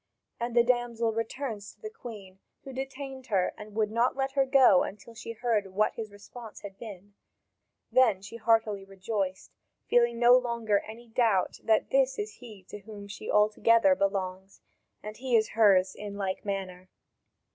And 0.39 0.55
the 0.55 0.63
damsel 0.63 1.13
returns 1.13 1.73
to 1.73 1.79
the 1.79 1.91
Queen, 1.91 2.39
who 2.63 2.73
detained 2.73 3.27
her 3.27 3.53
and 3.55 3.75
would 3.75 3.91
not 3.91 4.15
let 4.15 4.31
her 4.31 4.47
go 4.47 4.81
until 4.81 5.13
she 5.13 5.33
heard 5.33 5.73
what 5.75 5.93
his 5.93 6.11
response 6.11 6.61
had 6.61 6.79
been; 6.79 7.13
then 7.91 8.23
she 8.23 8.37
heartily 8.37 8.83
rejoiced, 8.83 9.51
feeling 9.87 10.17
no 10.17 10.35
longer 10.35 10.79
any 10.87 11.07
doubt 11.07 11.59
that 11.63 11.91
this 11.91 12.17
is 12.17 12.37
he 12.37 12.63
to 12.63 12.79
whom 12.79 13.07
she 13.07 13.29
altogether 13.29 13.93
belongs, 13.93 14.59
and 15.03 15.17
he 15.17 15.35
is 15.37 15.49
hers 15.49 15.93
in 15.93 16.15
like 16.15 16.43
manner. 16.43 16.89